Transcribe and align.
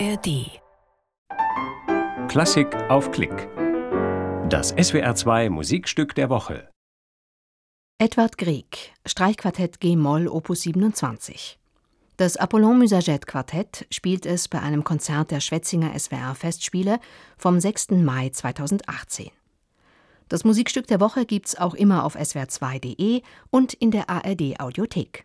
ARD. 0.00 0.60
Klassik 2.28 2.74
auf 2.88 3.12
Klick. 3.12 3.48
Das 4.48 4.74
SWR2 4.74 5.50
Musikstück 5.50 6.16
der 6.16 6.30
Woche. 6.30 6.68
Edward 7.98 8.36
Grieg, 8.36 8.92
Streichquartett 9.06 9.78
G-Moll 9.78 10.26
Opus 10.26 10.62
27. 10.62 11.60
Das 12.16 12.36
Apollon 12.36 12.78
Musagette 12.78 13.26
Quartett 13.26 13.86
spielt 13.90 14.26
es 14.26 14.48
bei 14.48 14.60
einem 14.60 14.82
Konzert 14.82 15.30
der 15.30 15.40
Schwetzinger 15.40 15.96
SWR 15.96 16.34
Festspiele 16.34 16.98
vom 17.36 17.60
6. 17.60 17.90
Mai 17.90 18.30
2018. 18.30 19.30
Das 20.28 20.44
Musikstück 20.44 20.88
der 20.88 20.98
Woche 20.98 21.24
gibt's 21.24 21.56
auch 21.56 21.74
immer 21.74 22.04
auf 22.04 22.16
swr2.de 22.16 23.22
und 23.50 23.74
in 23.74 23.92
der 23.92 24.10
ARD 24.10 24.58
Audiothek. 24.58 25.24